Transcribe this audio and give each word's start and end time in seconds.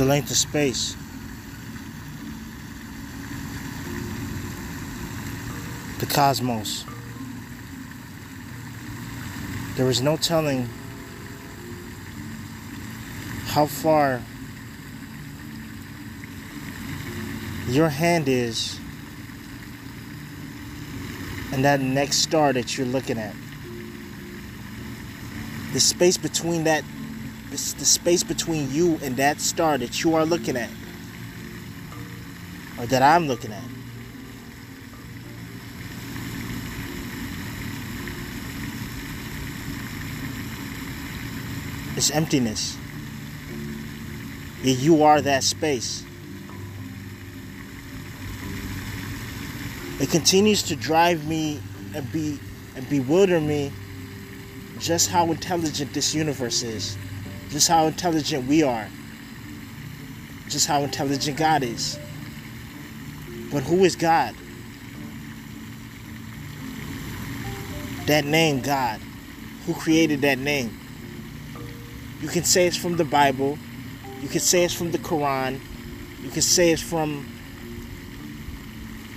the 0.00 0.06
length 0.06 0.30
of 0.30 0.36
space. 0.38 0.96
The 5.98 6.06
cosmos. 6.06 6.86
There 9.76 9.90
is 9.90 10.00
no 10.00 10.16
telling 10.16 10.70
how 13.48 13.66
far 13.66 14.22
your 17.68 17.90
hand 17.90 18.26
is 18.26 18.80
and 21.52 21.62
that 21.62 21.82
next 21.82 22.20
star 22.20 22.54
that 22.54 22.78
you're 22.78 22.86
looking 22.86 23.18
at. 23.18 23.34
The 25.74 25.80
space 25.80 26.16
between 26.16 26.64
that 26.64 26.84
the 27.50 27.56
space 27.56 28.22
between 28.22 28.70
you 28.70 28.98
and 29.02 29.16
that 29.16 29.40
star 29.40 29.76
that 29.76 30.04
you 30.04 30.14
are 30.14 30.24
looking 30.24 30.56
at 30.56 30.70
or 32.78 32.86
that 32.86 33.02
I'm 33.02 33.26
looking 33.26 33.52
at. 33.52 33.62
It's 41.96 42.10
emptiness. 42.12 42.78
You 44.62 45.02
are 45.02 45.20
that 45.20 45.42
space. 45.42 46.04
It 50.00 50.08
continues 50.08 50.62
to 50.62 50.76
drive 50.76 51.26
me 51.26 51.60
and 51.94 52.10
be 52.10 52.40
and 52.74 52.88
bewilder 52.88 53.40
me 53.40 53.70
just 54.78 55.10
how 55.10 55.30
intelligent 55.30 55.92
this 55.92 56.14
universe 56.14 56.62
is. 56.62 56.96
Just 57.50 57.68
how 57.68 57.86
intelligent 57.86 58.46
we 58.46 58.62
are. 58.62 58.88
Just 60.48 60.66
how 60.66 60.82
intelligent 60.82 61.36
God 61.36 61.62
is. 61.62 61.98
But 63.52 63.64
who 63.64 63.84
is 63.84 63.96
God? 63.96 64.34
That 68.06 68.24
name, 68.24 68.60
God. 68.60 69.00
Who 69.66 69.74
created 69.74 70.20
that 70.22 70.38
name? 70.38 70.78
You 72.20 72.28
can 72.28 72.44
say 72.44 72.66
it's 72.66 72.76
from 72.76 72.96
the 72.96 73.04
Bible. 73.04 73.58
You 74.20 74.28
can 74.28 74.40
say 74.40 74.64
it's 74.64 74.74
from 74.74 74.92
the 74.92 74.98
Quran. 74.98 75.60
You 76.22 76.30
can 76.30 76.42
say 76.42 76.70
it's 76.70 76.82
from 76.82 77.26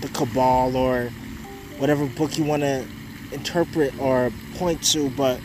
the 0.00 0.08
Kabbalah 0.08 0.78
or 0.78 1.10
whatever 1.78 2.06
book 2.06 2.38
you 2.38 2.44
want 2.44 2.62
to 2.62 2.86
interpret 3.32 3.98
or 3.98 4.30
point 4.56 4.82
to, 4.92 5.10
but 5.10 5.40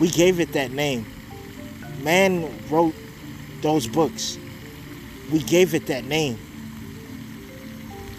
we 0.00 0.08
gave 0.08 0.40
it 0.40 0.52
that 0.52 0.72
name. 0.72 1.06
Man 2.04 2.48
wrote 2.68 2.94
those 3.62 3.86
books. 3.86 4.38
We 5.32 5.38
gave 5.40 5.74
it 5.74 5.86
that 5.86 6.04
name. 6.04 6.38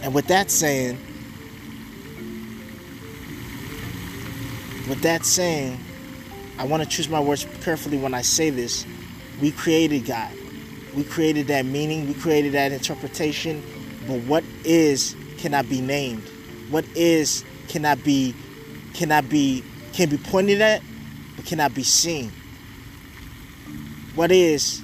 And 0.01 0.13
with 0.13 0.27
that 0.27 0.49
saying, 0.49 0.97
with 4.89 5.01
that 5.03 5.23
saying, 5.23 5.79
I 6.57 6.65
want 6.65 6.81
to 6.83 6.89
choose 6.89 7.07
my 7.09 7.19
words 7.19 7.45
carefully 7.61 7.99
when 7.99 8.15
I 8.15 8.21
say 8.21 8.49
this. 8.49 8.85
We 9.39 9.51
created 9.51 10.05
God. 10.05 10.31
We 10.95 11.03
created 11.03 11.47
that 11.47 11.65
meaning. 11.65 12.07
We 12.07 12.15
created 12.15 12.53
that 12.53 12.71
interpretation. 12.71 13.61
But 14.07 14.21
what 14.21 14.43
is 14.63 15.15
cannot 15.37 15.69
be 15.69 15.81
named. 15.81 16.23
What 16.71 16.85
is 16.95 17.43
cannot 17.67 18.03
be 18.03 18.33
cannot 18.93 19.29
be 19.29 19.63
can 19.93 20.09
be 20.09 20.17
pointed 20.17 20.61
at, 20.61 20.81
but 21.35 21.45
cannot 21.45 21.75
be 21.75 21.83
seen. 21.83 22.31
What 24.15 24.31
is 24.31 24.81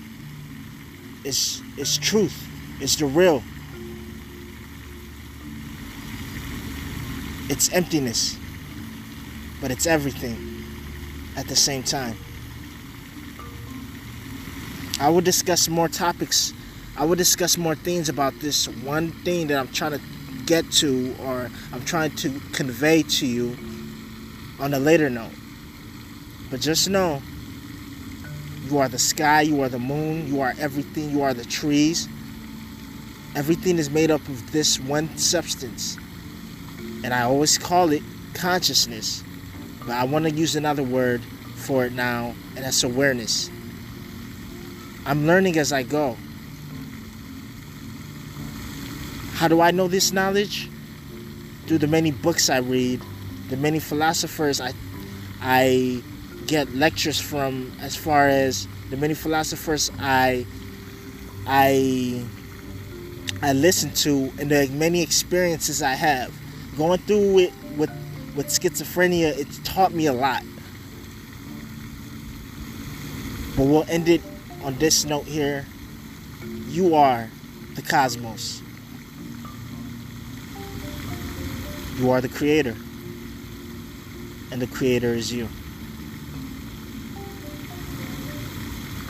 is 1.23 1.61
is 1.77 1.97
truth. 1.97 2.47
It's 2.81 2.97
the 2.97 3.05
real. 3.05 3.41
It's 7.49 7.71
emptiness. 7.71 8.37
But 9.61 9.71
it's 9.71 9.85
everything 9.85 10.65
at 11.37 11.47
the 11.47 11.55
same 11.55 11.83
time. 11.83 12.17
I 14.99 15.09
will 15.09 15.21
discuss 15.21 15.69
more 15.69 15.87
topics. 15.87 16.53
I 16.97 17.05
will 17.05 17.15
discuss 17.15 17.57
more 17.57 17.75
things 17.75 18.09
about 18.09 18.37
this 18.39 18.67
one 18.67 19.11
thing 19.23 19.47
that 19.47 19.57
I'm 19.57 19.69
trying 19.69 19.93
to 19.93 20.01
get 20.45 20.69
to 20.73 21.15
or 21.21 21.49
I'm 21.71 21.85
trying 21.85 22.11
to 22.17 22.39
convey 22.51 23.03
to 23.03 23.25
you 23.25 23.57
on 24.59 24.73
a 24.73 24.79
later 24.79 25.09
note. 25.09 25.31
But 26.49 26.59
just 26.59 26.89
know 26.89 27.21
you 28.71 28.79
are 28.79 28.87
the 28.87 28.99
sky, 28.99 29.41
you 29.41 29.61
are 29.61 29.69
the 29.69 29.79
moon, 29.79 30.27
you 30.27 30.39
are 30.39 30.53
everything, 30.57 31.09
you 31.09 31.21
are 31.23 31.33
the 31.33 31.43
trees. 31.43 32.07
Everything 33.35 33.77
is 33.77 33.89
made 33.89 34.09
up 34.09 34.21
of 34.29 34.51
this 34.51 34.79
one 34.79 35.17
substance. 35.17 35.97
And 37.03 37.13
I 37.13 37.23
always 37.23 37.57
call 37.57 37.91
it 37.91 38.01
consciousness. 38.33 39.23
But 39.79 39.91
I 39.91 40.05
want 40.05 40.25
to 40.25 40.31
use 40.31 40.55
another 40.55 40.83
word 40.83 41.21
for 41.55 41.85
it 41.85 41.91
now, 41.91 42.33
and 42.55 42.63
that's 42.63 42.83
awareness. 42.83 43.49
I'm 45.05 45.27
learning 45.27 45.57
as 45.57 45.73
I 45.73 45.83
go. 45.83 46.15
How 49.33 49.47
do 49.47 49.59
I 49.59 49.71
know 49.71 49.87
this 49.87 50.11
knowledge? 50.11 50.69
Through 51.65 51.79
the 51.79 51.87
many 51.87 52.11
books 52.11 52.49
I 52.49 52.59
read, 52.59 53.01
the 53.49 53.57
many 53.57 53.79
philosophers 53.79 54.61
I 54.61 54.73
I 55.41 56.03
get 56.51 56.75
lectures 56.75 57.17
from 57.17 57.71
as 57.79 57.95
far 57.95 58.27
as 58.27 58.67
the 58.89 58.97
many 58.97 59.13
philosophers 59.13 59.89
I 59.99 60.45
I 61.47 62.25
I 63.41 63.53
listen 63.53 63.89
to 64.03 64.33
and 64.37 64.51
the 64.51 64.67
many 64.73 65.01
experiences 65.01 65.81
I 65.81 65.93
have. 65.93 66.37
Going 66.77 66.99
through 66.99 67.39
it 67.39 67.53
with 67.77 67.89
with 68.35 68.47
schizophrenia, 68.47 69.37
it's 69.37 69.59
taught 69.59 69.93
me 69.93 70.07
a 70.07 70.13
lot. 70.13 70.43
But 73.55 73.65
we'll 73.65 73.85
end 73.87 74.09
it 74.09 74.21
on 74.61 74.77
this 74.77 75.05
note 75.05 75.27
here. 75.27 75.65
You 76.67 76.95
are 76.95 77.29
the 77.75 77.81
cosmos. 77.81 78.61
You 81.97 82.11
are 82.11 82.19
the 82.19 82.29
creator. 82.29 82.75
And 84.51 84.61
the 84.61 84.67
creator 84.67 85.13
is 85.13 85.31
you. 85.31 85.47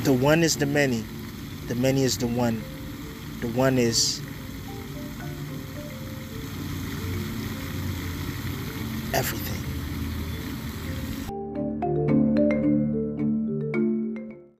The 0.03 0.13
one 0.13 0.41
is 0.41 0.57
the 0.57 0.65
many. 0.65 1.05
The 1.67 1.75
many 1.75 2.03
is 2.03 2.17
the 2.17 2.25
one. 2.25 2.63
The 3.39 3.47
one 3.49 3.77
is 3.77 4.19
everything. 9.13 9.70